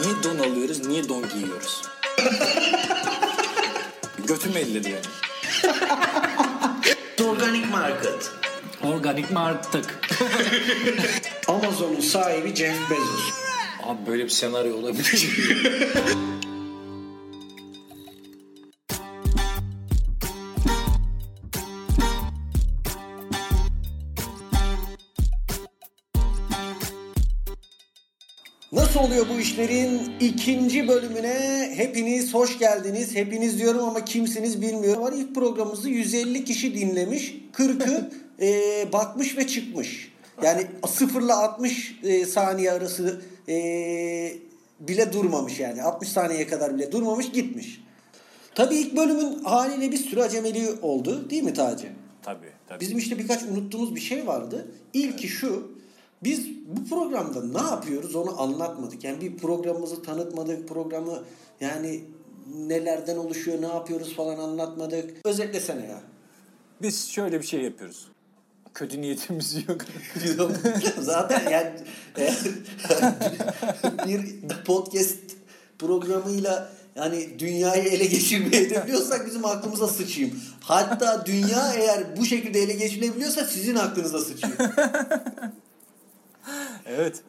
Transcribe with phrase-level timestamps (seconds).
[0.00, 1.82] Niye don alıyoruz, niye don giyiyoruz?
[4.28, 5.04] Götüm elledi yani.
[7.30, 8.30] Organik market.
[8.84, 10.00] Organik mi artık?
[11.48, 13.30] Amazon'un sahibi Jeff Bezos.
[13.82, 15.28] Abi böyle bir senaryo olabilir.
[29.54, 33.14] İşlerin ikinci bölümüne hepiniz hoş geldiniz.
[33.14, 35.02] Hepiniz diyorum ama kimsiniz bilmiyorum.
[35.02, 37.36] Var ilk programımızı 150 kişi dinlemiş.
[37.52, 40.12] 40'ı e, bakmış ve çıkmış.
[40.42, 43.56] Yani 0 ile 60 e, saniye arası e,
[44.80, 45.82] bile durmamış yani.
[45.82, 47.80] 60 saniyeye kadar bile durmamış gitmiş.
[48.54, 51.88] Tabii ilk bölümün haliyle bir sürü acemeliği oldu değil mi Taci?
[52.22, 52.80] tabii tabii.
[52.80, 54.68] Bizim işte birkaç unuttuğumuz bir şey vardı.
[54.92, 55.74] İlki şu.
[56.24, 59.04] Biz bu programda ne yapıyoruz onu anlatmadık.
[59.04, 60.68] Yani bir programımızı tanıtmadık.
[60.68, 61.22] Programı
[61.60, 62.04] yani
[62.56, 65.10] nelerden oluşuyor, ne yapıyoruz falan anlatmadık.
[65.24, 66.00] Özetlesene ya.
[66.82, 68.08] Biz şöyle bir şey yapıyoruz.
[68.74, 69.80] Kötü niyetimiz yok.
[71.00, 71.70] Zaten yani
[72.16, 72.36] eğer
[74.06, 75.18] bir podcast
[75.78, 80.40] programıyla yani dünyayı ele geçirmeye edebiliyorsak bizim aklımıza sıçayım.
[80.60, 84.56] Hatta dünya eğer bu şekilde ele geçirebiliyorsa sizin aklınıza sıçayım.
[86.86, 87.22] evet.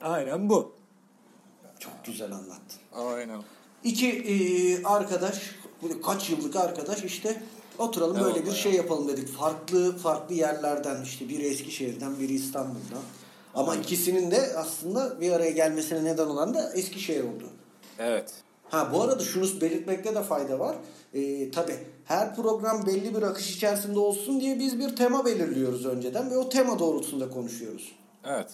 [0.00, 0.72] Aynen bu.
[1.78, 2.80] Çok güzel anlattın.
[2.92, 3.42] Aynen.
[3.84, 5.56] İki e, arkadaş,
[6.06, 7.42] kaç yıllık arkadaş işte
[7.78, 8.54] oturalım Evet, böyle bir ya.
[8.56, 9.28] şey yapalım dedik.
[9.28, 13.02] Farklı farklı yerlerden işte biri Eskişehir'den biri İstanbul'dan.
[13.54, 17.44] Ama ikisinin de aslında bir araya gelmesine neden olan da Eskişehir oldu.
[17.98, 18.32] Evet.
[18.68, 20.76] Ha bu arada şunu belirtmekte de fayda var.
[21.14, 26.30] Ee, tabii her program belli bir akış içerisinde olsun diye biz bir tema belirliyoruz önceden
[26.30, 27.92] ve o tema doğrultusunda konuşuyoruz.
[28.24, 28.48] Evet.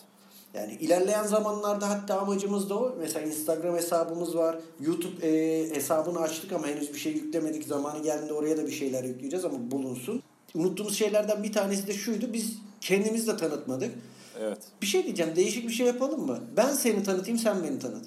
[0.54, 2.94] Yani ilerleyen zamanlarda hatta amacımız da o.
[2.98, 4.58] Mesela Instagram hesabımız var.
[4.80, 7.66] YouTube e, hesabını açtık ama henüz bir şey yüklemedik.
[7.66, 10.22] Zamanı geldiğinde oraya da bir şeyler yükleyeceğiz ama bulunsun.
[10.54, 12.32] Unuttuğumuz şeylerden bir tanesi de şuydu.
[12.32, 13.94] Biz kendimizi de tanıtmadık.
[14.40, 14.58] Evet.
[14.82, 15.36] Bir şey diyeceğim.
[15.36, 16.40] Değişik bir şey yapalım mı?
[16.56, 18.04] Ben seni tanıtayım sen beni tanıt.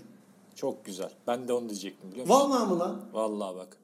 [0.56, 1.10] Çok güzel.
[1.28, 2.40] Ben de onu diyecektim biliyor musun?
[2.40, 3.02] Vallahi mı lan?
[3.14, 3.78] Vallahi bak.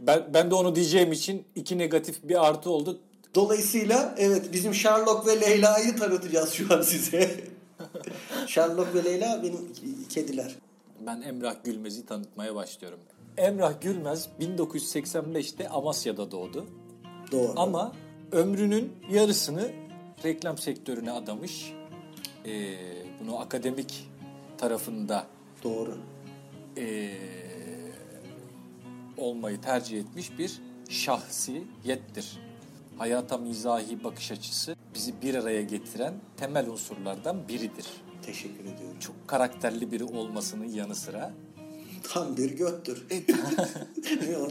[0.00, 2.98] Ben, ben de onu diyeceğim için iki negatif bir artı oldu.
[3.34, 7.44] Dolayısıyla evet bizim Sherlock ve Leyla'yı tanıtacağız şu an size.
[8.46, 9.72] Sherlock ve Leyla benim
[10.08, 10.56] kediler.
[11.06, 12.98] Ben Emrah Gülmez'i tanıtmaya başlıyorum.
[13.36, 16.66] Emrah Gülmez 1985'te Amasya'da doğdu.
[17.32, 17.52] Doğru.
[17.56, 17.92] Ama
[18.32, 19.70] ömrünün yarısını
[20.24, 21.72] reklam sektörüne adamış.
[22.46, 22.76] Ee,
[23.20, 24.10] bunu akademik
[24.58, 25.26] tarafında
[25.64, 25.96] Doğru.
[26.76, 27.10] ee,
[29.16, 32.38] olmayı tercih etmiş bir şahsiyettir.
[33.00, 37.86] Hayata mizahi bakış açısı bizi bir araya getiren temel unsurlardan biridir.
[38.26, 38.96] Teşekkür ediyorum.
[39.00, 41.32] Çok karakterli biri olmasının yanı sıra
[42.12, 43.06] Tam bir göttür.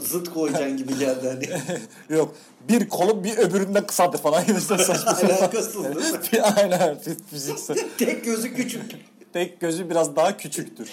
[0.00, 1.78] Zıt koyacaksın gibi geldi hani.
[2.18, 2.34] Yok
[2.68, 4.44] bir kolu bir öbüründen kısadır falan.
[4.44, 6.42] Alakasız değil mi?
[6.56, 6.98] Aynen
[7.30, 7.76] fiziksel.
[7.98, 8.96] Tek gözü küçük.
[9.32, 10.92] Tek gözü biraz daha küçüktür.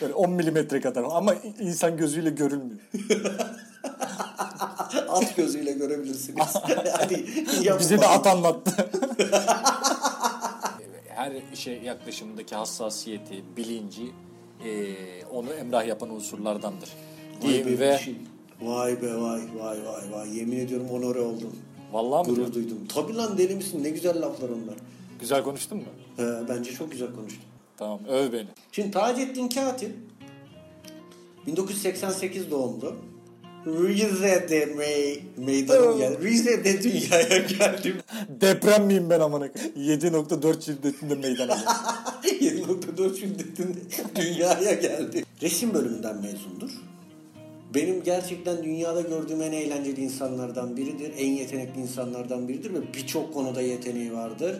[0.00, 2.80] Böyle 10 milimetre kadar ama insan gözüyle görülmüyor.
[5.08, 6.46] Alt gözüyle görebilirsiniz.
[7.62, 8.90] Yapın Bize de at anlattı.
[11.08, 14.02] Her şey yaklaşımındaki hassasiyeti, bilinci
[14.64, 16.88] eee, onu emrah yapan unsurlardandır.
[16.88, 18.14] Vay Diyeyim be, ve şey.
[18.62, 20.38] Vay be vay vay vay vay.
[20.38, 21.56] Yemin ediyorum onore oldum.
[21.92, 22.54] vallahi mı Gurur diyorsun?
[22.54, 22.78] duydum.
[22.94, 23.84] Tabii lan deli misin?
[23.84, 24.74] Ne güzel laflar onlar.
[25.20, 25.84] Güzel konuştun mu?
[26.16, 27.42] He, bence çok güzel konuştun.
[27.76, 28.46] Tamam öv beni.
[28.72, 29.92] Şimdi Taceddin Katip
[31.46, 32.96] 1988 doğumlu.
[33.66, 36.24] Rize'de mey meydana geldi.
[36.24, 37.96] Rize'de dünyaya geldim.
[38.40, 39.74] Deprem miyim ben amına koyayım?
[39.76, 42.44] 7.4 şiddetinde meydana geldi.
[42.44, 43.78] 7.4 şiddetinde
[44.16, 45.24] dünyaya geldi.
[45.42, 46.70] Resim bölümünden mezundur.
[47.74, 51.12] Benim gerçekten dünyada gördüğüm en eğlenceli insanlardan biridir.
[51.18, 54.56] En yetenekli insanlardan biridir ve birçok konuda yeteneği vardır.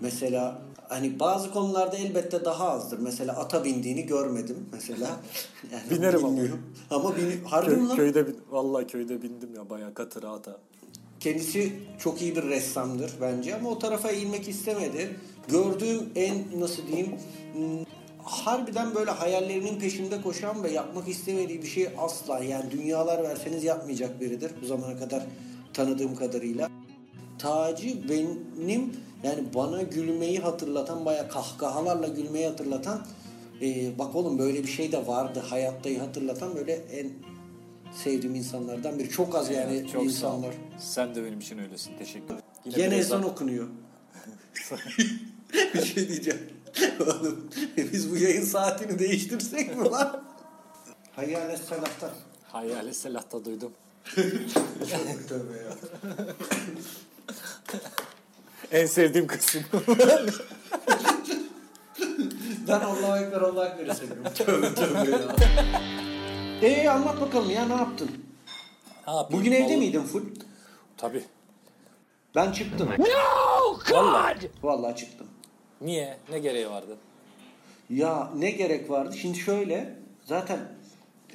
[0.00, 0.62] Mesela
[0.92, 2.98] hani bazı konularda elbette daha azdır.
[2.98, 5.10] Mesela ata bindiğini görmedim mesela.
[5.72, 6.36] Yani Binerim ama.
[6.36, 6.62] bilmiyorum.
[6.90, 7.96] Ama bin, harbi lan?
[7.96, 10.58] köyde bin, vallahi köyde bindim ya bayağı katıra ata.
[11.20, 15.16] Kendisi çok iyi bir ressamdır bence ama o tarafa eğilmek istemedi.
[15.48, 17.12] Gördüğüm en nasıl diyeyim
[17.54, 17.84] hmm,
[18.24, 24.20] harbiden böyle hayallerinin peşinde koşan ve yapmak istemediği bir şey asla yani dünyalar verseniz yapmayacak
[24.20, 25.22] biridir bu zamana kadar
[25.74, 26.68] tanıdığım kadarıyla.
[27.42, 28.92] Taci benim
[29.22, 33.06] yani bana gülmeyi hatırlatan baya kahkahalarla gülmeyi hatırlatan
[33.62, 37.10] e, bak oğlum böyle bir şey de vardı hayattayı hatırlatan böyle en
[37.92, 39.10] sevdiğim insanlardan biri.
[39.10, 40.04] Çok az yani Evet, çok sağ ol.
[40.04, 40.54] insan var.
[40.78, 41.98] Sen de benim için öylesin.
[41.98, 42.42] Teşekkür ederim.
[42.64, 43.68] Yine Gene ezan okunuyor.
[45.74, 46.40] bir şey diyeceğim.
[47.00, 47.50] Oğlum
[47.92, 50.22] biz bu yayın saatini değiştirsek mi lan?
[51.16, 52.10] Hayalet salahtan.
[52.42, 53.72] Hayali selahta duydum.
[54.90, 55.76] Çok tövbe ya.
[58.72, 59.62] En sevdiğim kısım.
[62.68, 64.24] Ben Allah'a ekber Allah'a ekber seviyorum.
[64.34, 65.18] tövbe tövbe ya.
[66.62, 68.10] Eee anlat bakalım ya ne yaptın?
[69.06, 69.40] ne yapayım?
[69.40, 70.22] Bugün evde Vallahi- miydin full?
[70.96, 71.22] Tabii.
[72.34, 72.88] Ben çıktım.
[73.92, 74.50] Vallahi.
[74.62, 75.26] Vallahi çıktım.
[75.80, 76.16] Niye?
[76.30, 76.96] Ne gereği vardı?
[77.90, 79.16] Ya ne gerek vardı?
[79.16, 79.94] Şimdi şöyle
[80.24, 80.58] zaten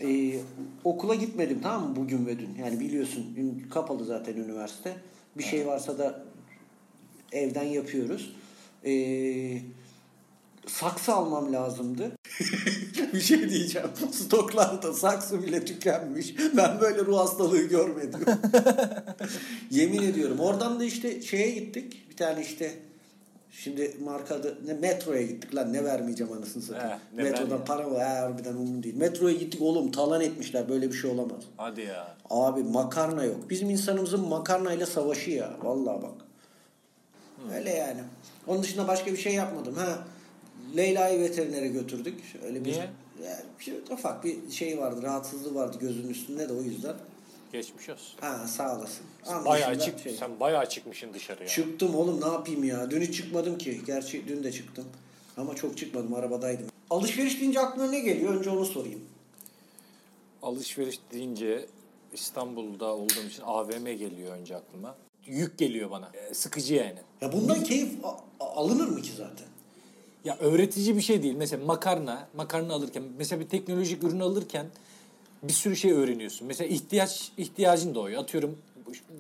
[0.01, 0.39] e,
[0.83, 2.55] okula gitmedim tamam mı bugün ve dün.
[2.59, 4.95] Yani biliyorsun ün- kapalı zaten üniversite.
[5.37, 6.23] Bir şey varsa da
[7.31, 8.35] evden yapıyoruz.
[8.85, 8.93] E,
[10.67, 12.11] saksı almam lazımdı.
[13.13, 13.89] bir şey diyeceğim.
[14.11, 16.35] Stoklarda saksı bile tükenmiş.
[16.57, 18.19] Ben böyle ruh hastalığı görmedim.
[19.71, 20.39] Yemin ediyorum.
[20.39, 22.09] Oradan da işte şeye gittik.
[22.09, 22.73] Bir tane işte
[23.63, 26.99] Şimdi markada ne metroya gittik lan ne vermeyeceğim anasını satayım.
[27.15, 28.95] Ne Metrodan para var ha, harbiden umum değil.
[28.95, 31.43] Metroya gittik oğlum talan etmişler böyle bir şey olamaz.
[31.57, 32.15] Hadi ya.
[32.29, 33.49] Abi makarna yok.
[33.49, 35.53] Bizim insanımızın makarnayla savaşı ya.
[35.63, 36.26] Vallahi bak.
[37.53, 38.01] Öyle yani.
[38.47, 39.75] Onun dışında başka bir şey yapmadım.
[39.75, 40.07] Ha
[40.77, 42.23] Leyla'yı veterinere götürdük.
[42.43, 42.89] Öyle bir, Niye?
[43.23, 45.03] Yani bir şey, ufak bir şey vardı.
[45.03, 46.95] Rahatsızlığı vardı gözünün üstünde de o yüzden.
[47.51, 48.19] Geçmiş olsun.
[48.21, 49.05] Ha sağ olasın.
[49.27, 51.49] Onun Bayağı dışında çık, şey- sen bayağı çıkmışsın dışarıya.
[51.49, 52.91] Çıktım oğlum ne yapayım ya.
[52.91, 53.81] Dün hiç çıkmadım ki.
[53.85, 54.85] Gerçi dün de çıktım.
[55.37, 56.67] Ama çok çıkmadım arabadaydım.
[56.89, 58.35] Alışveriş deyince aklına ne geliyor?
[58.35, 59.01] Önce onu sorayım.
[60.41, 61.65] Alışveriş deyince
[62.13, 64.95] İstanbul'da olduğum için AVM geliyor önce aklıma.
[65.27, 66.11] Yük geliyor bana.
[66.13, 66.99] Ee, Sıkıcı yani.
[67.21, 67.91] Ya bundan keyif
[68.39, 69.47] alınır mı ki zaten?
[70.25, 71.35] Ya öğretici bir şey değil.
[71.37, 74.65] Mesela makarna, makarna alırken, mesela bir teknolojik ürün alırken
[75.43, 76.47] bir sürü şey öğreniyorsun.
[76.47, 78.21] Mesela ihtiyaç ihtiyacın doğuyor.
[78.21, 78.57] Atıyorum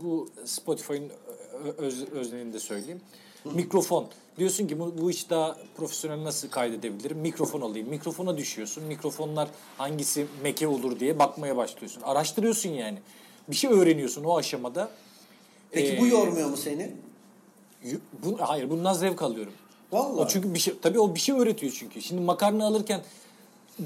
[0.01, 1.09] bu, Spotify'ın
[1.77, 3.01] öz, özneğini de söyleyeyim.
[3.45, 4.07] Mikrofon.
[4.37, 7.17] Diyorsun ki bu, bu iş daha profesyonel nasıl kaydedebilirim?
[7.17, 7.89] Mikrofon alayım.
[7.89, 8.83] Mikrofona düşüyorsun.
[8.83, 12.01] Mikrofonlar hangisi meke olur diye bakmaya başlıyorsun.
[12.01, 12.97] Araştırıyorsun yani.
[13.47, 14.91] Bir şey öğreniyorsun o aşamada.
[15.71, 16.91] Peki Ee, bu yormuyor mu seni?
[18.23, 19.53] Bu, hayır bundan zevk alıyorum.
[19.91, 20.19] Vallahi.
[20.19, 22.01] O çünkü bir şey tabii o bir şey öğretiyor çünkü.
[22.01, 23.01] Şimdi makarna alırken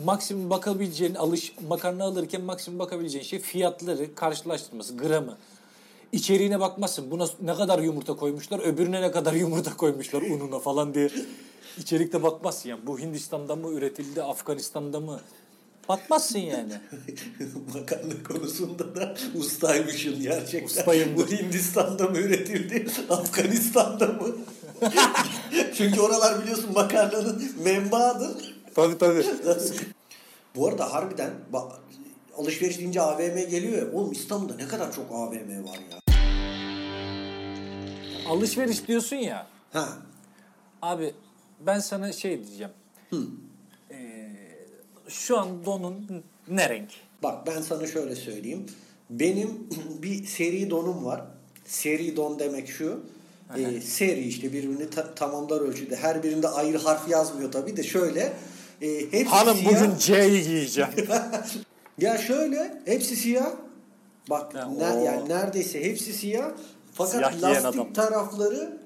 [0.03, 5.37] maksimum bakabileceğin alış makarna alırken maksimum bakabileceğin şey fiyatları karşılaştırması, gramı.
[6.11, 7.11] İçeriğine bakmazsın.
[7.11, 11.09] Buna ne kadar yumurta koymuşlar, öbürüne ne kadar yumurta koymuşlar ununa falan diye.
[11.77, 12.87] İçerikte bakmazsın yani.
[12.87, 15.21] Bu Hindistan'da mı üretildi, Afganistan'da mı?
[15.91, 16.73] Bakmazsın yani.
[17.73, 20.65] Makarna konusunda da ustaymışsın gerçekten.
[20.65, 21.17] Ustayım.
[21.17, 22.87] Bu Hindistan'da mı üretildi?
[23.09, 24.35] Afganistan'da mı?
[25.73, 28.55] Çünkü oralar biliyorsun makarnanın menbaadır.
[28.75, 29.25] tabii tabii.
[30.55, 31.31] Bu arada harbiden
[32.37, 33.93] alışveriş deyince AVM geliyor ya.
[33.93, 36.15] Oğlum İstanbul'da ne kadar çok AVM var ya.
[38.29, 39.47] Alışveriş diyorsun ya.
[39.73, 39.89] Ha.
[40.81, 41.13] Abi
[41.59, 42.71] ben sana şey diyeceğim.
[43.13, 43.17] Ee,
[45.11, 46.89] şu an donun ne renk?
[47.23, 48.65] Bak ben sana şöyle söyleyeyim.
[49.09, 49.67] Benim
[50.01, 51.21] bir seri donum var.
[51.65, 52.99] Seri don demek şu.
[53.57, 55.95] e, seri işte birbirini ta- tamamlar ölçüde.
[55.95, 58.33] Her birinde ayrı harf yazmıyor tabii de şöyle.
[58.81, 59.71] E, hepsi Hanım siyah.
[59.71, 60.89] bugün C'yi giyeceğim.
[61.97, 63.51] Ya şöyle hepsi siyah.
[64.29, 66.51] Bak Ya, ne- yani neredeyse hepsi siyah.
[66.93, 68.77] Fakat Siyah lastik tarafları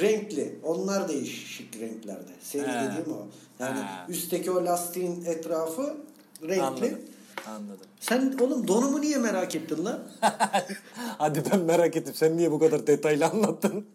[0.00, 0.58] renkli.
[0.62, 2.30] Onlar değişik renklerde.
[2.40, 2.90] Seri He.
[2.90, 3.26] dediğim o.
[3.58, 4.12] Yani He.
[4.12, 5.96] üstteki o lastiğin etrafı
[6.42, 6.62] renkli.
[6.62, 6.98] Anladım.
[7.46, 7.86] Anladım.
[8.00, 10.02] Sen oğlum donumu niye merak ettin lan?
[11.18, 12.14] Hadi ben merak ettim.
[12.16, 13.86] Sen niye bu kadar detaylı anlattın?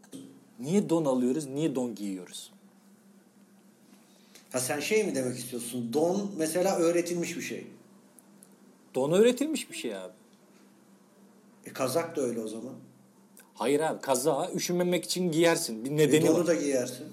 [0.59, 1.45] Niye don alıyoruz?
[1.47, 2.51] Niye don giyiyoruz?
[4.51, 5.93] Ha sen şey mi demek istiyorsun?
[5.93, 7.67] Don mesela öğretilmiş bir şey.
[8.95, 10.13] Don öğretilmiş bir şey abi.
[11.65, 12.73] E, kazak da öyle o zaman.
[13.53, 15.85] Hayır abi kaza üşümemek için giyersin.
[15.85, 16.47] Bir E, nedeni donu var.
[16.47, 17.05] da giyersin.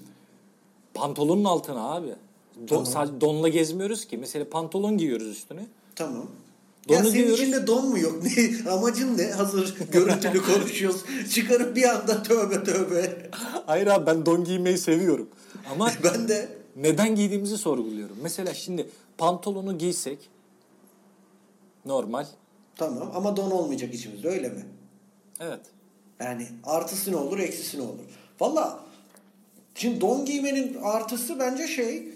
[0.93, 2.15] Pantolonun altına abi.
[2.59, 2.85] Don, Tamam.
[2.85, 4.17] Sadece donla gezmiyoruz ki.
[4.17, 5.65] Mesela pantolon giyiyoruz üstüne.
[5.95, 6.25] Tamam.
[6.89, 7.39] Donu ya senin giyiyoruz.
[7.39, 8.23] içinde don mu yok?
[8.23, 9.31] Ne, amacın ne?
[9.31, 11.03] Hazır görüntülü konuşuyoruz.
[11.33, 13.29] Çıkarıp bir anda tövbe tövbe.
[13.65, 15.29] Hayır abi ben don giymeyi seviyorum.
[15.71, 18.17] Ama Ben de neden giydiğimizi sorguluyorum.
[18.21, 20.19] Mesela şimdi pantolonu giysek
[21.85, 22.25] normal.
[22.75, 24.65] tamam ama don olmayacak içimizde öyle mi?
[25.39, 25.59] Evet.
[26.23, 27.99] Yani artısı ne olur eksisi ne olur?
[28.39, 28.79] Valla
[29.75, 32.07] şimdi don giymenin artısı bence şey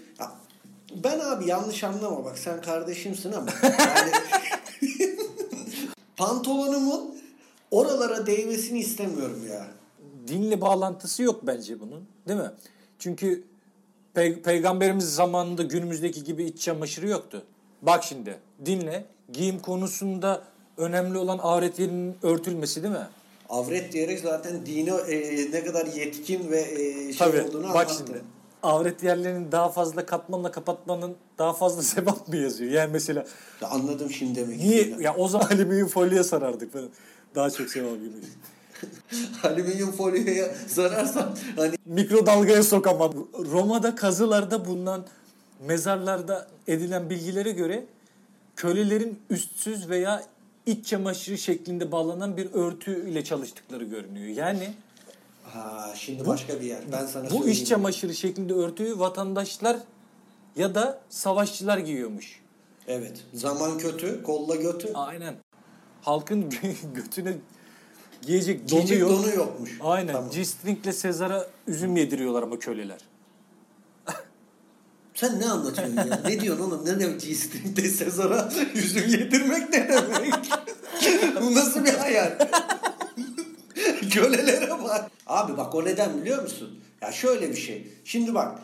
[1.04, 4.10] ben abi yanlış anlama bak sen kardeşimsin ama yani
[6.16, 7.16] pantolonumun
[7.70, 9.66] oralara değmesini istemiyorum ya.
[10.28, 12.04] dinle bağlantısı yok bence bunun.
[12.28, 12.50] Değil mi?
[12.98, 13.44] Çünkü
[14.14, 17.42] pe- peygamberimiz zamanında günümüzdeki gibi iç çamaşırı yoktu.
[17.82, 19.04] Bak şimdi dinle.
[19.32, 20.42] Giyim konusunda
[20.76, 23.06] önemli olan avretlerin örtülmesi değil mi?
[23.48, 27.42] Avret diyerek zaten dine e, ne kadar yetkin ve e, şey Tabii.
[27.42, 28.06] olduğunu Bak anlattın.
[28.06, 28.22] şimdi.
[28.62, 32.70] Avret yerlerini daha fazla katmanla kapatmanın daha fazla sevap mı yazıyor?
[32.70, 33.24] Yani mesela
[33.62, 36.88] Ya Anladım şimdi demek niye ya o zaman alüminyum folyoya sarardık falan.
[37.34, 38.12] Daha çok sevap gibi.
[39.42, 43.12] Alüminyum folyoya zararsan hani Mikrodalgaya sokamam.
[43.52, 45.06] Roma'da kazılarda bulunan
[45.66, 47.84] mezarlarda edilen bilgilere göre
[48.56, 50.24] kölelerin üstsüz veya
[50.66, 54.26] iç çamaşırı şeklinde bağlanan bir örtüyle çalıştıkları görünüyor.
[54.36, 54.72] Yani
[55.44, 56.80] ha şimdi başka bir yer.
[56.92, 59.76] Ben sana bu iç çamaşırı şeklinde örtüyü vatandaşlar
[60.56, 62.40] ya da savaşçılar giyiyormuş.
[62.88, 63.24] Evet.
[63.34, 64.90] Zaman kötü, kolla götü.
[64.94, 65.34] Aynen.
[66.02, 67.32] Halkın gö- götüne
[68.26, 69.22] giyecek, Giyecek donu yok.
[69.24, 69.78] donu yokmuş.
[69.80, 70.12] Aynen.
[70.12, 70.30] Tamam.
[70.30, 72.98] G-string'le Sezar'a üzüm yediriyorlar ama köleler.
[75.16, 76.20] Sen ne anlatıyorsun ya?
[76.24, 76.86] ne diyorsun oğlum?
[76.86, 80.34] Ne demek G-string'de Sezar'a yüzüm yedirmek ne demek?
[81.42, 82.38] Bu nasıl bir hayal?
[84.10, 85.10] Kölelere bak.
[85.26, 86.80] Abi bak o neden biliyor musun?
[87.00, 87.88] Ya şöyle bir şey.
[88.04, 88.58] Şimdi bak.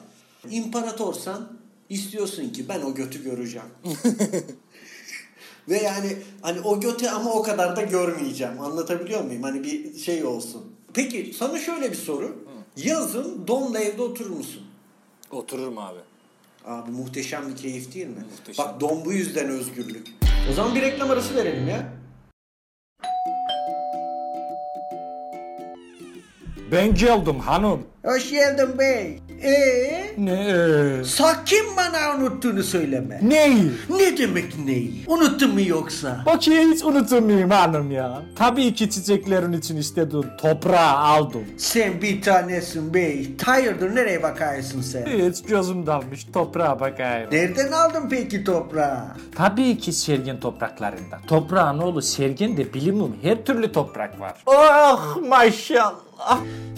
[0.51, 3.69] imparatorsan istiyorsun ki ben o götü göreceğim.
[5.69, 8.61] Ve yani hani o götü ama o kadar da görmeyeceğim.
[8.61, 9.43] Anlatabiliyor muyum?
[9.43, 10.63] Hani bir şey olsun.
[10.95, 12.45] Peki sana şöyle bir soru.
[12.77, 14.63] Yazın donla evde oturur musun?
[15.31, 15.99] Otururum abi.
[16.64, 18.25] Abi muhteşem bir keyif değil mi?
[18.31, 18.64] Muhteşem.
[18.66, 20.07] Bak don bu yüzden özgürlük.
[20.50, 21.92] O zaman bir reklam arası verelim ya.
[26.73, 27.83] Ben geldim hanım.
[28.05, 29.19] Hoş geldin bey.
[29.43, 31.05] Ee, Ne?
[31.05, 33.21] sakın bana unuttuğunu söyleme.
[33.23, 33.73] Neyi?
[33.91, 35.05] Ne demek neyi?
[35.07, 36.23] Unuttun mu yoksa?
[36.26, 38.23] Bak ya hiç unuturmayayım hanım ya.
[38.37, 41.45] Tabii ki çiçeklerin için istediğin toprağı aldım.
[41.57, 43.31] Sen bir tanesin bey.
[43.45, 45.07] Hayırdır nereye bakarsın sen?
[45.07, 47.29] Hiç gözüm dalmış toprağa bakayım.
[47.33, 49.05] Nereden aldın peki toprağı?
[49.37, 51.19] Tabii ki sergin topraklarında.
[51.26, 54.35] Toprağın oğlu sergin de bilimum her türlü toprak var.
[54.47, 55.95] Oh maşallah.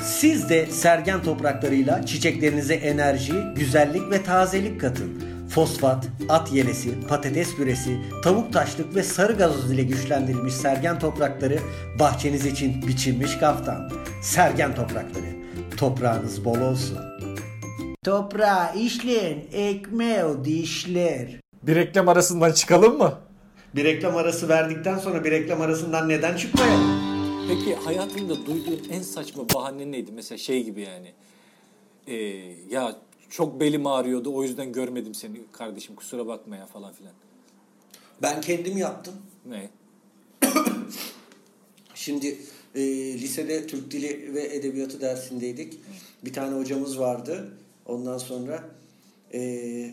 [0.02, 5.22] Siz de sergen topraklarıyla çiçeklerinize enerji, güzellik ve tazelik katın.
[5.48, 11.58] Fosfat, at yelesi, patates püresi, tavuk taşlık ve sarı gazoz ile güçlendirilmiş sergen toprakları
[11.98, 13.90] bahçeniz için biçilmiş kaftan.
[14.22, 15.26] Sergen toprakları.
[15.76, 16.98] Toprağınız bol olsun.
[18.04, 21.28] Toprağı işleyen ekmeği dişler.
[21.62, 23.14] Bir reklam arasından çıkalım mı?
[23.74, 26.93] Bir reklam arası verdikten sonra bir reklam arasından neden çıkmayalım?
[27.48, 30.12] Peki hayatında duyduğun en saçma bahane neydi?
[30.12, 31.12] Mesela şey gibi yani.
[32.06, 32.16] Ee,
[32.70, 32.96] ya
[33.30, 37.12] çok belim ağrıyordu o yüzden görmedim seni kardeşim kusura bakma ya falan filan.
[38.22, 39.14] Ben kendim yaptım.
[39.46, 39.70] Ne?
[41.94, 42.38] Şimdi
[42.74, 42.82] e,
[43.14, 45.80] lisede Türk Dili ve Edebiyatı dersindeydik.
[46.24, 47.58] Bir tane hocamız vardı.
[47.86, 48.64] Ondan sonra
[49.34, 49.90] e,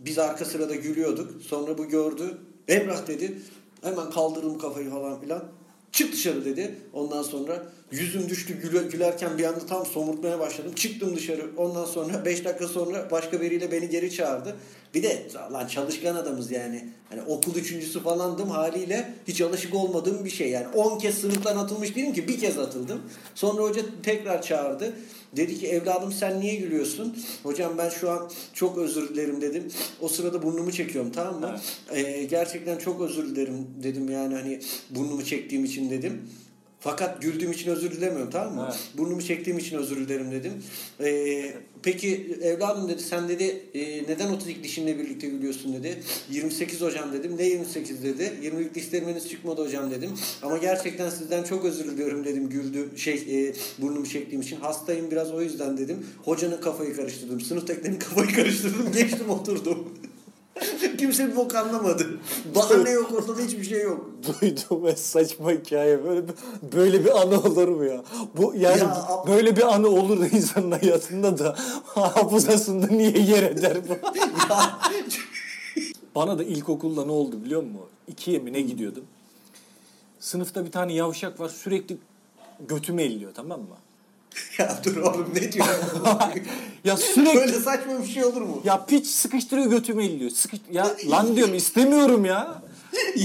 [0.00, 1.42] biz arka sırada gülüyorduk.
[1.42, 2.38] Sonra bu gördü.
[2.68, 3.38] Emrah dedi.
[3.82, 5.61] Hemen kaldırdım kafayı falan filan.
[5.92, 6.74] Çık dışarı dedi.
[6.92, 10.72] Ondan sonra yüzüm düştü güle- gülerken bir anda tam somurtmaya başladım.
[10.76, 11.50] Çıktım dışarı.
[11.56, 14.56] Ondan sonra 5 dakika sonra başka biriyle beni geri çağırdı.
[14.94, 16.88] Bir de lan çalışkan adamız yani.
[17.08, 20.50] Hani okul üçüncüsü falandım haliyle hiç alışık olmadığım bir şey.
[20.50, 23.02] Yani 10 kez sınıftan atılmış değilim ki bir kez atıldım.
[23.34, 24.92] Sonra hoca tekrar çağırdı.
[25.36, 27.16] Dedi ki evladım sen niye gülüyorsun?
[27.42, 29.68] Hocam ben şu an çok özür dilerim dedim.
[30.00, 31.60] O sırada burnumu çekiyorum tamam mı?
[31.90, 34.60] Ee, gerçekten çok özür dilerim dedim yani hani
[34.90, 36.22] burnumu çektiğim için dedim.
[36.82, 38.68] Fakat güldüğüm için özür dilemiyorum tamam mı?
[38.70, 38.80] Evet.
[38.98, 40.52] Burnumu çektiğim için özür dilerim dedim.
[41.00, 46.02] Ee, peki evladım dedi sen dedi e, neden 32 dişinle birlikte gülüyorsun dedi.
[46.30, 47.36] 28 hocam dedim.
[47.36, 48.32] Ne 28 dedi.
[48.42, 50.10] 20'lik dişlerim henüz çıkmadı hocam dedim.
[50.42, 54.56] Ama gerçekten sizden çok özür diliyorum dedim güldüm şey e, burnumu çektiğim için.
[54.56, 56.06] Hastayım biraz o yüzden dedim.
[56.24, 57.40] Hocanın kafayı karıştırdım.
[57.40, 58.92] Sınıftakilerin kafayı karıştırdım.
[58.92, 59.88] Geçtim oturdum.
[60.98, 62.06] Kimse bir bok anlamadı.
[62.54, 64.10] Bahane yok ortada hiçbir şey yok.
[64.26, 66.04] Duydum ve saçma hikaye.
[66.04, 66.34] Böyle bir,
[66.72, 68.02] böyle bir anı olur mu ya?
[68.36, 73.76] Bu yani Ya, böyle bir anı olur da insanın hayatında da hafızasında niye yer eder
[73.88, 73.94] bu?
[76.14, 77.80] Bana da ilkokulda ne oldu biliyor musun?
[78.08, 79.04] İkiye mi ne gidiyordum?
[80.20, 81.96] Sınıfta bir tane yavşak var sürekli
[82.68, 83.76] götümü elliyor tamam mı?
[84.58, 85.74] ya dur oğlum ne diyorsun?
[86.84, 88.60] Ya sürekli Böyle saçma bir şey olur mu?
[88.64, 90.30] ya piç sıkıştırıyor götümü elliyor.
[90.30, 92.62] Sıkış ya lan diyorum istemiyorum ya.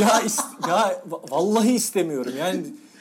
[0.00, 2.32] ya is- ya va- vallahi istemiyorum.
[2.38, 2.60] Yani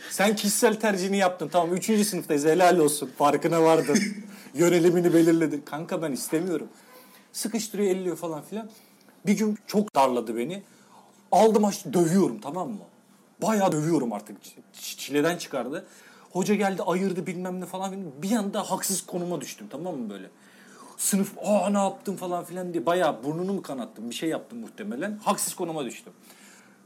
[0.10, 1.50] sen kişisel tercihini yaptın.
[1.51, 2.08] Tamam 3.
[2.08, 3.10] sınıftayız helal olsun.
[3.18, 4.00] Farkına vardın.
[4.54, 5.62] Yönelimini belirledin.
[5.66, 6.68] Kanka ben istemiyorum.
[7.34, 8.70] Sıkıştırıyor elliyor falan filan.
[9.25, 10.63] Bir gün çok darladı beni.
[11.32, 12.84] Aldım açtı dövüyorum tamam mı?
[13.42, 14.38] Bayağı dövüyorum artık.
[14.82, 15.86] Ç- Çileden çıkardı.
[16.31, 17.95] Hoca geldi ayırdı bilmem ne falan.
[18.21, 20.29] Bir anda haksız konuma düştüm tamam mı böyle?
[20.97, 25.19] Sınıf aa ne yaptım falan filan diye bayağı burnunu mu kanattım bir şey yaptım muhtemelen.
[25.23, 26.13] Haksız konuma düştüm.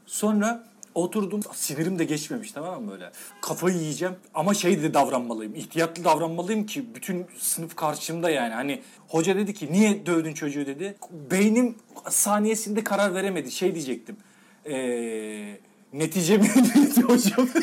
[0.05, 0.63] Sonra
[0.95, 3.11] Oturdum sinirim de geçmemiş tamam mı böyle.
[3.41, 5.55] Kafayı yiyeceğim ama şey de davranmalıyım.
[5.55, 8.53] ihtiyatlı davranmalıyım ki bütün sınıf karşımda yani.
[8.53, 10.97] Hani hoca dedi ki niye dövdün çocuğu dedi.
[11.31, 11.75] Beynim
[12.09, 13.51] saniyesinde karar veremedi.
[13.51, 14.17] Şey diyecektim.
[14.65, 15.59] Eee
[15.93, 17.47] netice mi dedi hocam.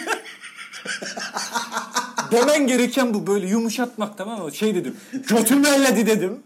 [2.33, 4.53] Demen gereken bu böyle yumuşatmak tamam mı?
[4.55, 4.97] Şey dedim.
[5.13, 6.43] Götümü elledi dedim.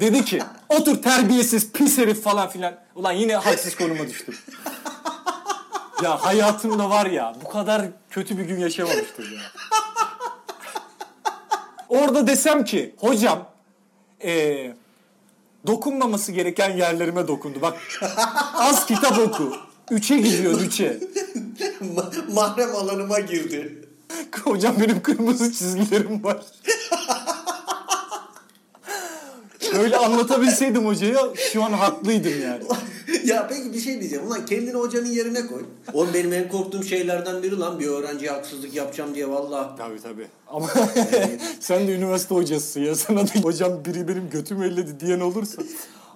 [0.00, 2.74] Dedi ki otur terbiyesiz pis herif falan filan.
[2.94, 4.34] Ulan yine haksız konuma düştüm.
[6.02, 9.40] Ya hayatımda var ya bu kadar kötü bir gün yaşamamıştım ya.
[11.88, 13.46] Orada desem ki hocam
[14.20, 14.76] eee,
[15.66, 17.60] dokunmaması gereken yerlerime dokundu.
[17.62, 17.78] Bak
[18.54, 19.56] az kitap oku.
[19.90, 20.98] Üçe gidiyor üçe.
[21.96, 23.88] Ma- mahrem alanıma girdi.
[24.44, 26.42] Hocam benim kırmızı çizgilerim var.
[29.78, 31.20] Böyle anlatabilseydim hocaya
[31.52, 32.64] şu an haklıydım yani.
[33.24, 34.26] ya peki bir şey diyeceğim.
[34.26, 35.64] Ulan kendini hocanın yerine koy.
[35.92, 39.76] Oğlum benim en korktuğum şeylerden biri lan bir öğrenciye haksızlık yapacağım diye valla.
[39.76, 40.26] Tabii tabii.
[40.48, 40.66] Ama
[41.60, 42.94] sen de üniversite hocasısın ya.
[42.94, 45.62] Sana da hocam biri benim götümü elledi diyen olursa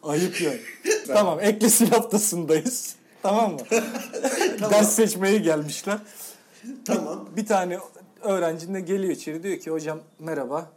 [0.02, 0.60] ayıp yani.
[1.06, 2.94] tamam eklesi haftasındayız.
[3.22, 3.58] Tamam mı?
[4.70, 5.98] Ders seçmeye gelmişler.
[6.84, 7.28] Tamam.
[7.36, 7.78] Bir tane
[8.26, 10.70] öğrencin de geliyor içeri diyor ki hocam merhaba.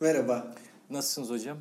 [0.00, 0.54] Merhaba.
[0.90, 1.58] Nasılsınız hocam?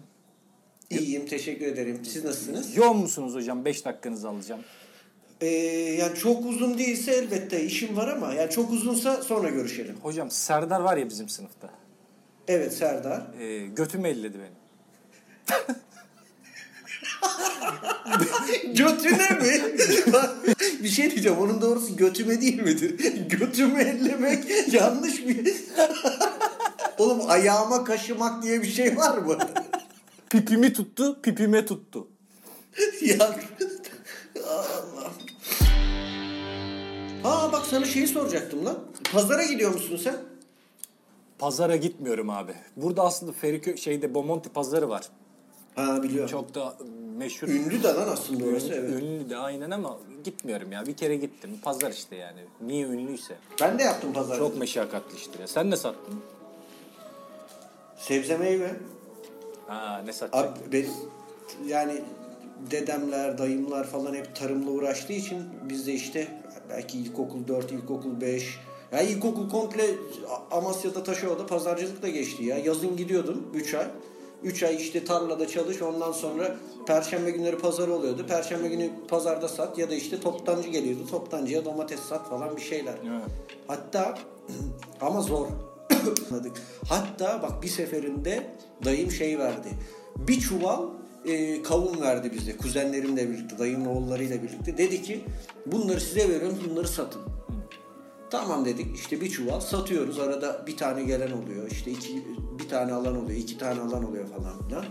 [0.90, 2.06] İyiyim teşekkür ederim.
[2.06, 2.78] Siz nasılsınız?
[2.78, 3.66] Yoğun musunuz hocam?
[3.66, 4.62] 5 dakikanızı alacağım.
[5.42, 5.48] Ee,
[6.00, 9.96] yani çok uzun değilse elbette işim var ama yani çok uzunsa sonra görüşelim.
[10.02, 11.70] Hocam Serdar var ya bizim sınıfta.
[12.48, 13.22] Evet Serdar.
[13.40, 14.54] Ee, götümü elledi benim.
[18.76, 19.73] Götüne mi?
[21.24, 22.90] Diyeceğim onun doğrusu götüme değil midir?
[23.30, 25.56] Götümü ellemek yanlış bir...
[26.98, 29.38] Oğlum ayağıma kaşımak diye bir şey var mı?
[30.30, 32.08] Pipimi tuttu, pipime tuttu.
[33.02, 33.36] ya
[34.48, 35.12] Allah.
[37.24, 38.80] Aa bak sana şeyi soracaktım lan.
[39.14, 40.16] Pazara gidiyor musun sen?
[41.40, 42.54] Pazara gitmiyorum abi.
[42.78, 45.10] Burada aslında Ferikö şeyde Bomonti pazarı var.
[45.76, 46.32] Ha biliyorum.
[46.32, 46.76] Çok da
[47.18, 47.48] meşhur.
[47.48, 49.02] Ünlü de lan aslında orası evet.
[49.02, 50.86] ünlü de aynen ama gitmiyorum ya.
[50.86, 51.50] Bir kere gittim.
[51.62, 52.40] Pazar işte yani.
[52.62, 53.36] Niye ünlüyse.
[53.62, 54.38] Ben de yaptım pazar.
[54.38, 55.48] Çok meşakkatli iştir ya.
[55.48, 56.20] Sen ne sattın?
[57.98, 58.72] Sebze meyve.
[59.68, 60.70] Ha ne satacaksın?
[60.70, 60.88] Abi
[61.68, 62.02] yani
[62.72, 66.28] dedemler, dayımlar falan hep tarımla uğraştığı için biz de işte
[66.70, 68.60] belki ilkokul 4, ilkokul 5
[68.92, 69.86] ya ilkokul komple
[70.52, 72.58] Amasya'da Taşova'da pazarcılıkla geçti ya.
[72.58, 73.88] Yazın gidiyordum 3 ay.
[74.44, 76.56] 3 ay işte tarlada çalış ondan sonra
[76.88, 78.26] perşembe günleri pazar oluyordu.
[78.28, 81.08] Perşembe günü pazarda sat ya da işte toptancı geliyordu.
[81.12, 82.94] Toptancıya domates sat falan bir şeyler.
[82.94, 83.24] Evet.
[83.68, 84.18] Hatta
[85.02, 85.48] ama zor.
[86.90, 88.48] Hatta bak bir seferinde
[88.86, 89.68] dayım şey verdi.
[90.16, 90.82] Bir çuval
[91.26, 92.58] e, kavun verdi bize.
[92.58, 94.78] Kuzenlerimle birlikte, dayımın oğullarıyla birlikte.
[94.78, 95.24] Dedi ki
[95.66, 97.22] bunları size veriyorum bunları satın.
[98.34, 100.20] Tamam dedik işte bir çuval satıyoruz.
[100.20, 101.72] Arada bir tane gelen oluyor.
[101.72, 102.24] işte iki,
[102.60, 103.40] bir tane alan oluyor.
[103.40, 104.86] iki tane alan oluyor falan filan.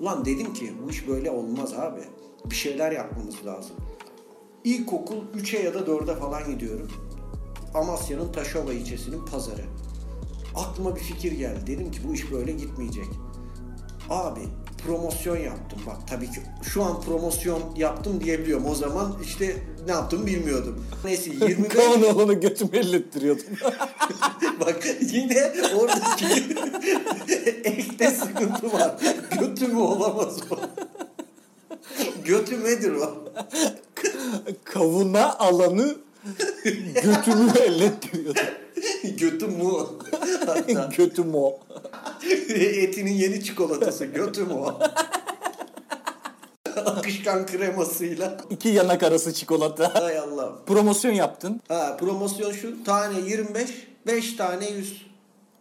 [0.00, 2.00] Ulan dedim ki bu iş böyle olmaz abi.
[2.44, 3.76] Bir şeyler yapmamız lazım.
[4.64, 6.90] İlkokul 3'e ya da 4'e falan gidiyorum.
[7.74, 9.64] Amasya'nın Taşova ilçesinin pazarı.
[10.54, 11.66] Aklıma bir fikir geldi.
[11.66, 13.06] Dedim ki bu iş böyle gitmeyecek.
[14.10, 14.40] Abi
[14.86, 15.78] promosyon yaptım.
[15.86, 18.66] Bak tabii ki şu an promosyon yaptım diyebiliyorum.
[18.66, 20.86] O zaman işte ne yaptım bilmiyordum.
[21.04, 23.44] Neyse 25 Kavun olanı götümü ellettiriyordum.
[24.60, 26.26] Bak yine oradaki
[27.64, 28.94] ekte sıkıntı var.
[29.40, 30.56] Götü mü olamaz o?
[32.24, 33.24] Götümedir o.
[34.64, 35.96] Kavuna alanı
[37.02, 38.42] götümü ellettiriyordum.
[39.16, 39.98] Götü mu?
[40.96, 41.58] Götüm o.
[42.56, 44.80] etinin yeni çikolatası götü o?
[46.76, 48.36] Akışkan kremasıyla.
[48.50, 49.94] İki yanak arası çikolata.
[50.02, 50.64] Hay Allah.
[50.66, 51.60] Promosyon yaptın.
[51.68, 53.70] Ha, promosyon şu tane 25,
[54.06, 55.06] 5 tane 100.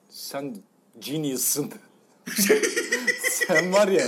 [0.09, 0.57] Sen
[0.99, 1.71] genius'sın.
[3.47, 4.05] Sen var ya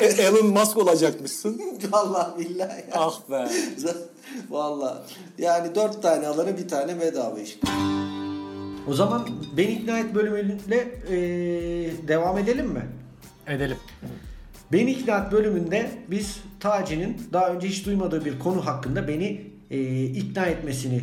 [0.00, 1.62] E- E- Elon Musk olacakmışsın.
[1.90, 2.86] Vallahi billahi ya.
[2.94, 3.48] Ah be.
[4.50, 4.98] Vallahi.
[5.38, 7.60] Yani 4 tane alana bir tane bedava işte.
[8.88, 12.82] O zaman Ben İkna Et bölümüyle eee, devam edelim mi?
[13.46, 13.76] Edelim.
[14.72, 20.04] Beni İkna Et bölümünde biz Taci'nin daha önce hiç duymadığı bir konu hakkında beni eee,
[20.04, 21.00] ikna etmesini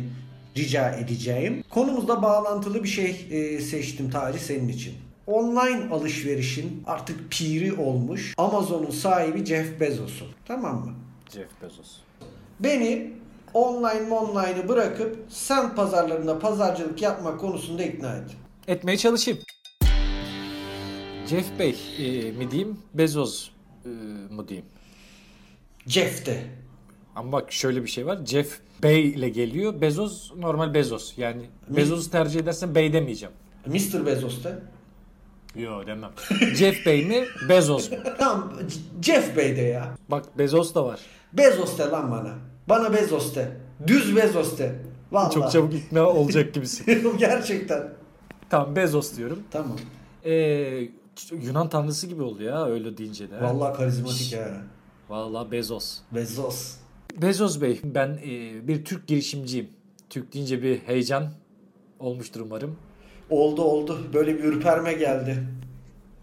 [0.56, 1.64] rica edeceğim.
[1.70, 4.94] Konumuzla bağlantılı bir şey eee, seçtim Taci senin için.
[5.26, 10.28] Online alışverişin artık piri olmuş Amazon'un sahibi Jeff Bezos'un.
[10.46, 10.92] Tamam mı?
[11.34, 11.96] Jeff Bezos.
[12.60, 13.12] Beni
[13.54, 18.30] online online'ı bırakıp sen pazarlarında pazarcılık yapmak konusunda ikna et.
[18.68, 19.40] Etmeye çalışayım.
[21.26, 23.48] Jeff Bey e, mi diyeyim, Bezos
[23.84, 23.88] e,
[24.34, 24.66] mu diyeyim?
[25.86, 26.44] Jeff de.
[27.14, 28.18] Ama bak şöyle bir şey var.
[28.26, 29.80] Jeff Bey ile geliyor.
[29.80, 31.18] Bezos normal Bezos.
[31.18, 33.34] Yani Bezos'u tercih edersen Bey demeyeceğim.
[33.66, 34.06] Mr.
[34.06, 34.58] Bezos da.
[35.56, 36.10] Yo demem.
[36.54, 37.96] Jeff Bey mi Bezos mu?
[38.18, 38.52] Tamam
[39.02, 39.94] Jeff Bey de ya.
[40.08, 41.00] Bak Bezos da var.
[41.32, 42.51] Bezos de lan bana.
[42.68, 43.56] Bana Bezos de.
[43.86, 44.74] Düz Bezos de.
[45.12, 45.34] Vallahi.
[45.34, 47.16] Çok çabuk ikna olacak gibisin.
[47.18, 47.88] Gerçekten.
[48.50, 49.38] tamam Bezos diyorum.
[49.50, 49.76] Tamam.
[50.24, 50.88] Ee,
[51.42, 53.40] Yunan tanrısı gibi oldu ya öyle deyince de.
[53.42, 54.48] Vallahi karizmatik ha.
[55.08, 55.98] Vallahi Bezos.
[56.12, 56.74] Bezos.
[57.22, 59.68] Bezos Bey ben e, bir Türk girişimciyim.
[60.10, 61.30] Türk deyince bir heyecan
[61.98, 62.76] olmuştur umarım.
[63.30, 63.98] Oldu oldu.
[64.14, 65.38] Böyle bir ürperme geldi.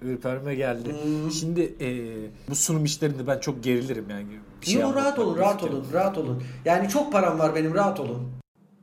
[0.01, 0.95] Ürperme geldi.
[1.39, 1.89] Şimdi e,
[2.49, 4.25] bu sunum işlerinde ben çok gerilirim yani.
[4.61, 6.43] Bir şey Yo, rahat olun, rahat olun, rahat olun.
[6.65, 8.31] Yani çok param var benim, rahat olun.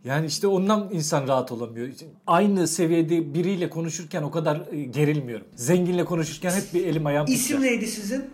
[0.04, 1.88] Yani işte ondan insan rahat olamıyor.
[2.26, 5.46] Aynı seviyede biriyle konuşurken o kadar e, gerilmiyorum.
[5.54, 7.70] Zenginle konuşurken hep bir elim ayağım İsim titrer.
[7.72, 8.24] neydi sizin?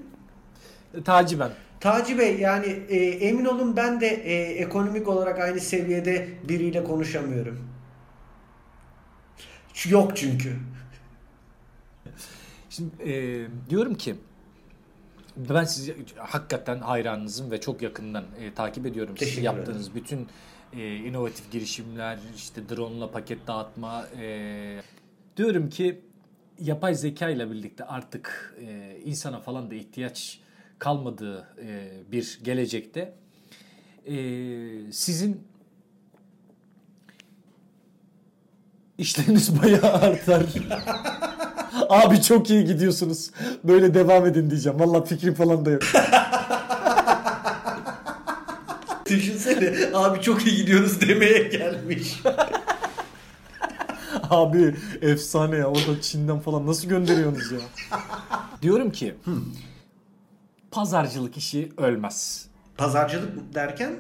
[1.05, 1.51] Taci ben.
[1.81, 7.59] Taci Bey yani e, emin olun ben de e, ekonomik olarak aynı seviyede biriyle konuşamıyorum.
[9.89, 10.57] Yok çünkü.
[12.77, 14.15] Şimdi e, diyorum ki
[15.37, 19.15] ben sizi hakikaten hayranınızım ve çok yakından e, takip ediyorum.
[19.15, 20.29] Teşekkür yaptığınız bütün
[20.73, 24.07] e, inovatif girişimler, işte drone'la paket dağıtma.
[24.21, 24.81] e,
[25.37, 26.01] diyorum ki
[26.61, 30.41] yapay zeka ile birlikte artık e, insana falan da ihtiyaç
[30.79, 33.15] kalmadığı e, bir gelecekte
[34.07, 34.17] e,
[34.93, 35.47] sizin
[38.99, 40.47] işleriniz bayağı artar.
[41.93, 43.31] Abi çok iyi gidiyorsunuz.
[43.65, 44.81] Böyle devam edin diyeceğim.
[44.81, 45.83] Valla fikrim falan da yok.
[49.07, 52.23] Düşünsene abi çok iyi gidiyoruz demeye gelmiş.
[54.31, 55.71] Abi efsane ya.
[55.71, 57.59] O da Çin'den falan nasıl gönderiyorsunuz ya?
[58.63, 59.15] Diyorum ki
[60.71, 62.47] pazarcılık işi ölmez.
[62.77, 63.95] Pazarcılık derken?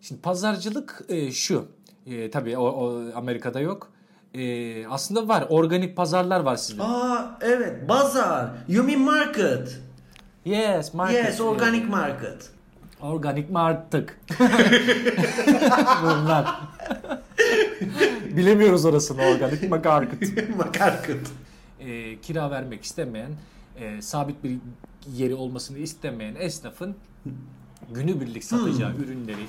[0.00, 1.68] Şimdi pazarcılık e, şu.
[2.06, 3.95] E, tabii o, o Amerika'da yok.
[4.34, 5.46] E, aslında var.
[5.48, 6.82] Organik pazarlar var sizde.
[6.82, 8.50] Aa evet bazar.
[8.68, 9.80] You mean market?
[10.44, 11.24] Yes, market.
[11.24, 12.50] Yes organic market.
[13.00, 14.20] Organik artık?
[16.02, 16.60] Bunlar.
[18.36, 20.48] Bilemiyoruz orasını organik market.
[20.56, 21.30] market.
[21.80, 23.30] e, kira vermek istemeyen,
[23.76, 24.58] e, sabit bir
[25.12, 26.96] yeri olmasını istemeyen esnafın
[27.90, 29.46] günübirlik satacağı ürünleri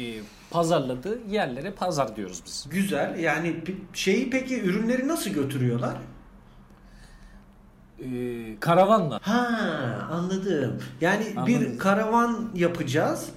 [0.00, 2.66] e, pazarladığı yerlere pazar diyoruz biz.
[2.70, 3.56] Güzel yani
[3.92, 5.94] şeyi peki ürünleri nasıl götürüyorlar?
[8.00, 8.06] E,
[8.60, 9.20] karavanla.
[9.22, 9.48] Ha
[10.12, 10.82] anladım.
[11.00, 11.46] Yani Anladım.
[11.46, 13.28] bir karavan yapacağız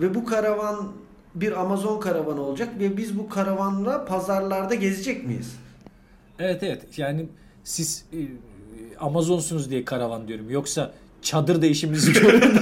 [0.00, 0.92] ve bu karavan
[1.34, 5.56] bir Amazon karavanı olacak ve biz bu karavanla pazarlarda gezecek miyiz?
[6.38, 7.26] Evet evet yani
[7.64, 8.18] siz e,
[9.00, 10.50] Amazonsunuz diye karavan diyorum.
[10.50, 10.92] Yoksa
[11.22, 12.60] çadır değişiminizi görün.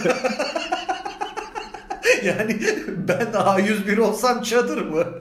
[2.28, 2.60] yani
[3.08, 5.04] ben A101 olsam çadır mı?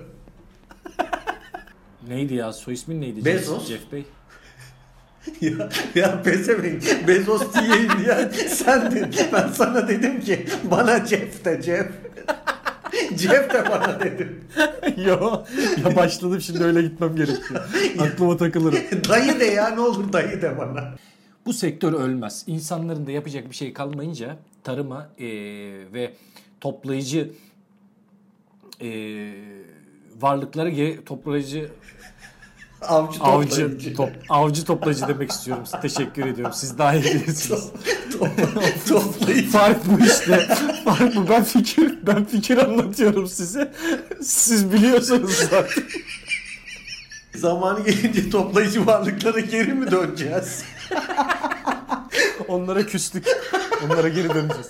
[2.08, 3.26] Neydi ya soy ismin neydi?
[3.26, 3.68] Bezos.
[3.68, 4.06] Jeff Bey.
[5.42, 9.08] ya, ya pezevenk Bezos diyeyim ya sendin.
[9.34, 11.88] Ben sana dedim ki bana Jeff de Jeff.
[13.18, 14.44] Jeff de bana dedim.
[15.06, 15.44] Yo
[15.86, 17.64] ya başladım şimdi öyle gitmem gerekiyor.
[18.00, 18.80] Aklıma takılırım.
[19.10, 20.96] Dayı de ya ne olur dayı de bana.
[21.46, 22.44] Bu sektör ölmez.
[22.48, 26.14] İnsanların da yapacak bir şey kalmayınca tarıma eee, ve
[26.64, 27.32] toplayıcı
[28.80, 29.34] eee,
[30.22, 30.70] varlıklara
[31.06, 31.72] toplayıcı
[32.82, 33.94] Avcı avcı toplayıcı.
[33.96, 35.64] top, avcı toplayıcı demek istiyorum.
[35.82, 36.54] Teşekkür ediyorum.
[36.56, 37.72] Siz daha iyi bilirsiniz.
[38.20, 39.50] Top- toplayıcı.
[39.50, 40.48] Fark bu işte.
[40.86, 41.30] Fark bu.
[41.30, 43.74] Ben fikir ben fikir anlatıyorum size.
[44.22, 45.84] Siz biliyorsunuz zaten.
[47.36, 50.64] Zamanı gelince toplayıcı varlıklara geri mi döneceğiz?
[52.48, 53.28] Onlara küstük.
[53.86, 54.68] Onlara geri döneceğiz.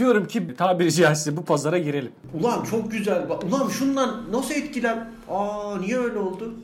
[0.00, 2.12] Diyorum ki tabiri caizse bu pazara girelim.
[2.40, 3.26] Ulan çok güzel.
[3.48, 5.10] Ulan şundan nasıl etkilen?
[5.30, 6.54] Aa niye öyle oldu?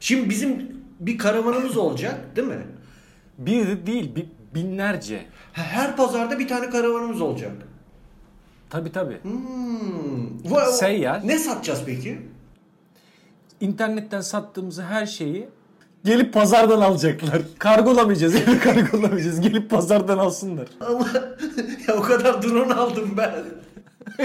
[0.00, 2.66] Şimdi bizim bir karavanımız olacak değil mi?
[3.38, 5.24] Bir değil, bi- binlerce.
[5.52, 7.52] Her pazarda bir tane karavanımız olacak.
[8.70, 9.18] Tabi tabi.
[9.22, 10.70] Hmm.
[10.72, 11.26] Seyyar.
[11.28, 12.18] Ne satacağız peki?
[13.60, 15.48] İnternetten sattığımız her şeyi
[16.04, 17.42] gelip pazardan alacaklar.
[17.58, 19.40] Kargolamayacağız, eve kargolamayacağız.
[19.40, 20.68] Gelip pazardan alsınlar.
[20.80, 21.08] Ama
[21.88, 23.32] ya o kadar drone aldım ben.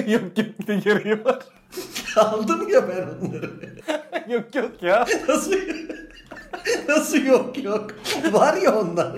[0.11, 1.39] yok yok ne gereği var.
[2.15, 3.49] aldım ya ben onları.
[4.33, 5.05] yok yok ya.
[5.27, 5.53] Nasıl
[6.89, 7.87] Nasıl yok yok?
[8.31, 9.11] Var ya onlar.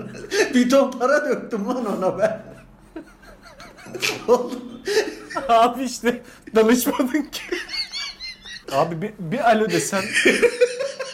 [0.54, 2.42] Bir ton para döktüm lan ona ben.
[4.28, 4.62] Oğlum,
[5.48, 6.22] Abi işte
[6.54, 7.42] danışmadın ki.
[8.72, 10.04] Abi bir, bir alo desen.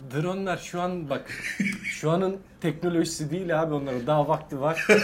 [0.03, 1.31] Dronlar şu an bak.
[1.85, 4.07] Şu anın teknolojisi değil abi onların.
[4.07, 4.87] Daha vakti var.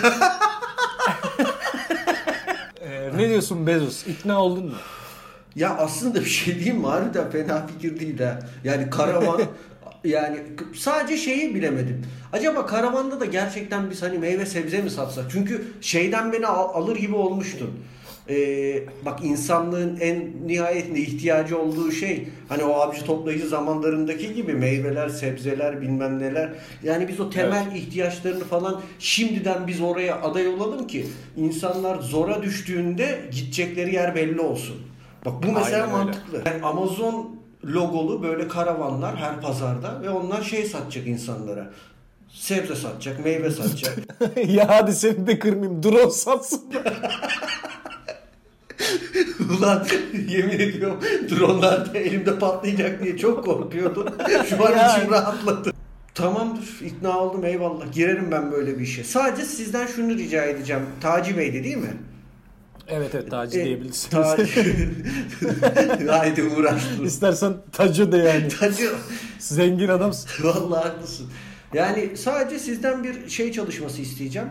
[2.80, 4.06] Ee, Ne diyorsun Bezos?
[4.06, 4.74] İkna oldun mu?
[5.56, 6.86] Ya aslında bir şey diyeyim mi?
[6.86, 8.38] Harbiden fena fikir değil ha.
[8.64, 9.42] Yani karavan
[10.04, 10.42] yani
[10.76, 12.06] sadece şeyi bilemedim.
[12.32, 15.24] Acaba karavanda da gerçekten biz hani meyve sebze mi satsak?
[15.32, 17.70] Çünkü şeyden beni al- alır gibi olmuştun.
[18.28, 25.08] Ee, bak insanlığın en nihayetinde ihtiyacı olduğu şey hani o avcı toplayıcı zamanlarındaki gibi meyveler,
[25.08, 26.52] sebzeler bilmem neler.
[26.82, 31.06] Yani biz o temel ihtiyaçlarını falan şimdiden biz oraya aday olalım ki
[31.36, 34.76] insanlar zora düştüğünde gidecekleri yer belli olsun.
[35.24, 36.04] Bak bu mesela Aynen öyle.
[36.04, 36.42] mantıklı.
[36.46, 41.70] Yani Amazon logolu böyle karavanlar her pazarda ve onlar şey satacak insanlara.
[42.28, 43.98] Sebze satacak, meyve satacak.
[44.46, 45.82] ya hadi seni de kırmayayım.
[45.82, 46.60] Drone satsın.
[49.58, 49.86] Ulan
[50.28, 50.98] yemin ediyorum
[51.30, 54.06] dronlar da elimde patlayacak diye çok korkuyordum.
[54.48, 54.98] Şu an Yani.
[54.98, 55.72] içim rahatladı.
[56.14, 57.92] Tamamdır ikna oldum eyvallah.
[57.92, 59.04] Girerim ben böyle bir işe.
[59.04, 60.82] Sadece sizden şunu rica edeceğim.
[61.00, 61.96] Taci Bey'di değil mi?
[62.88, 64.10] evet evet Taci E, diyebilirsin.
[64.10, 64.88] Taci.
[66.08, 67.04] Haydi uğraştım.
[67.06, 68.48] İstersen Tacı de yani.
[68.48, 68.90] Tacı.
[69.38, 70.30] Zengin adamsın.
[70.44, 71.26] Vallahi haklısın.
[71.74, 74.48] Yani sadece sizden bir şey çalışması isteyeceğim.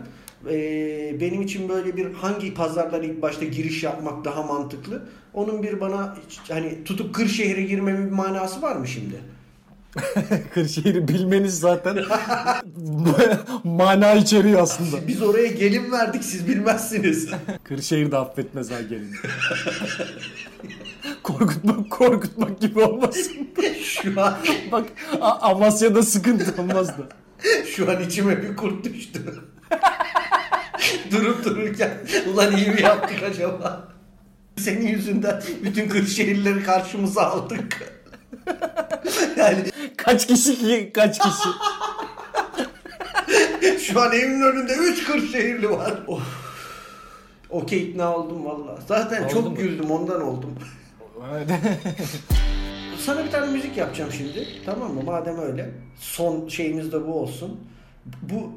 [0.49, 5.03] Ee, benim için böyle bir hangi pazarlara ilk başta giriş yapmak daha mantıklı?
[5.33, 6.15] Onun bir bana
[6.49, 9.15] hani tutup Kırşehir'e girmemin bir manası var mı şimdi?
[10.53, 11.97] Kırşehir'i bilmeniz zaten
[13.63, 15.07] mana içeriyor aslında.
[15.07, 17.29] Biz oraya gelin verdik siz bilmezsiniz.
[17.63, 19.15] Kırşehir de affetmez ha gelin.
[21.23, 23.33] korkutmak korkutmak gibi olmasın.
[23.83, 24.33] şu an
[24.71, 24.85] Bak
[25.21, 27.03] Amasya'da sıkıntı olmaz da.
[27.65, 29.19] şu an içime bir kurt düştü.
[31.11, 31.91] Durup dururken
[32.33, 33.87] ulan iyi mi yaptık acaba?
[34.57, 37.93] Senin yüzünden bütün Kırşehirleri karşımıza aldık.
[39.37, 39.63] yani
[39.97, 41.49] Kaç kişi ki kaç kişi?
[43.91, 45.93] Şu an evimin önünde 3 Kırşehirli var.
[46.07, 46.21] Of.
[47.49, 48.79] Okey ikna oldum valla.
[48.87, 49.55] Zaten Oldun çok mu?
[49.55, 50.55] güldüm ondan oldum.
[53.05, 54.47] Sana bir tane müzik yapacağım şimdi.
[54.65, 55.01] Tamam mı?
[55.03, 55.69] Madem öyle.
[55.99, 57.59] Son şeyimiz de bu olsun.
[58.21, 58.51] Bu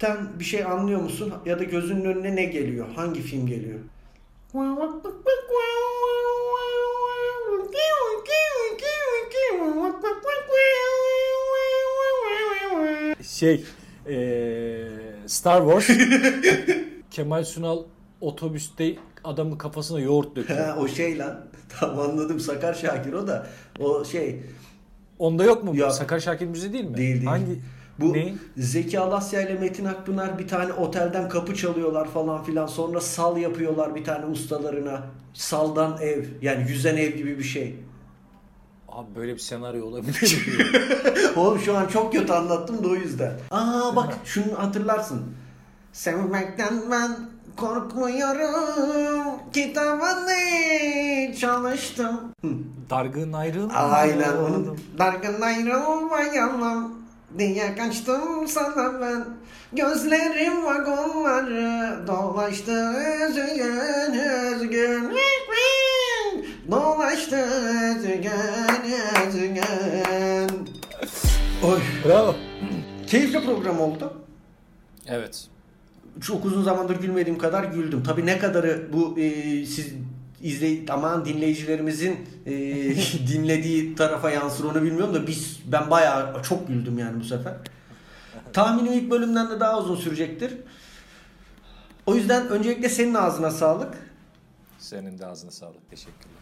[0.00, 1.34] müzikten bir şey anlıyor musun?
[1.46, 2.86] Ya da gözünün önüne ne geliyor?
[2.96, 3.78] Hangi film geliyor?
[13.22, 13.64] şey
[14.08, 14.88] eee,
[15.26, 15.98] Star Wars
[17.10, 17.84] Kemal Sunal
[18.20, 20.60] otobüste adamın kafasına yoğurt döküyor.
[20.60, 21.46] Ha, o şey lan.
[21.80, 22.40] Tamam anladım.
[22.40, 23.46] Sakar Şakir o da.
[23.78, 24.42] O şey.
[25.18, 25.72] Onda yok mu?
[25.72, 25.76] bu?
[25.76, 25.92] Yok.
[25.92, 26.96] Sakar Şakir müziği değil mi?
[26.96, 27.24] Değil değil.
[27.26, 27.60] Hangi?
[28.00, 28.34] Bu Ne?
[28.56, 32.66] Zeki Alasya ile Metin Akpınar bir tane otelden kapı çalıyorlar falan filan.
[32.66, 35.02] Sonra sal yapıyorlar bir tane ustalarına.
[35.34, 36.24] Saldan ev.
[36.42, 37.76] Yani yüzen ev gibi bir şey.
[38.88, 40.64] Abi böyle bir senaryo olabilir mi?
[41.36, 43.32] Oğlum şu an çok kötü anlattım da o yüzden.
[43.50, 45.22] Aa bak şunu hatırlarsın.
[45.92, 47.18] Sevmekten ben
[47.56, 49.38] korkmuyorum.
[49.52, 52.20] Kitabını çalıştım.
[52.90, 53.74] Dargın ayrılma.
[53.74, 54.76] Aynen onu.
[54.98, 56.99] Dargın ayrılmayalım
[57.38, 59.24] diye kaçtım sana ben.
[59.72, 62.92] Gözlerim vagonları dolaştı
[63.28, 64.12] üzgün
[64.54, 65.10] üzgün.
[66.70, 67.46] Dolaştı
[67.98, 68.30] üzgün
[69.28, 70.68] üzgün.
[71.64, 71.78] Oy.
[72.04, 72.34] Bravo.
[73.06, 74.12] Keyifli program oldu.
[75.06, 75.46] Evet.
[76.20, 78.02] Çok uzun zamandır gülmediğim kadar güldüm.
[78.06, 79.30] Tabii ne kadarı bu e,
[79.66, 79.92] siz
[80.40, 82.52] izley aman dinleyicilerimizin e,
[83.28, 87.54] dinlediği tarafa yansır onu bilmiyorum da biz ben bayağı çok güldüm yani bu sefer.
[88.52, 90.54] Tahminim ilk bölümden de daha uzun sürecektir.
[92.06, 93.94] O yüzden öncelikle senin ağzına sağlık.
[94.78, 95.90] Senin de ağzına sağlık.
[95.90, 96.40] Teşekkürler.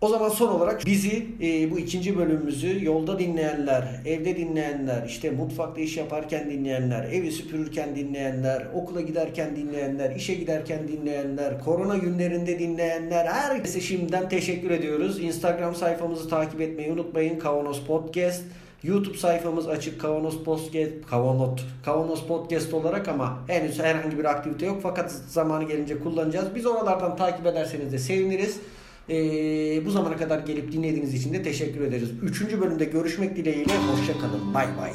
[0.00, 5.80] O zaman son olarak bizi e, bu ikinci bölümümüzü yolda dinleyenler, evde dinleyenler, işte mutfakta
[5.80, 13.26] iş yaparken dinleyenler, evi süpürürken dinleyenler, okula giderken dinleyenler, işe giderken dinleyenler, korona günlerinde dinleyenler
[13.26, 15.20] herkese şimdiden teşekkür ediyoruz.
[15.22, 17.38] Instagram sayfamızı takip etmeyi unutmayın.
[17.38, 18.42] Kavanos Podcast.
[18.82, 24.80] YouTube sayfamız açık Kavanos Podcast Kavanot Kavanos Podcast olarak ama henüz herhangi bir aktivite yok
[24.82, 26.54] fakat zamanı gelince kullanacağız.
[26.54, 28.60] Biz oralardan takip ederseniz de seviniriz.
[29.10, 32.10] Ee, bu zamana kadar gelip dinlediğiniz için de teşekkür ederiz.
[32.22, 33.72] Üçüncü bölümde görüşmek dileğiyle.
[33.76, 34.54] Hoşçakalın.
[34.54, 34.92] Bay bay.